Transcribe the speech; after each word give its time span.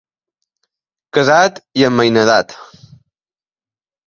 Casat 1.17 1.61
i 1.83 1.87
emmainadat. 1.91 2.57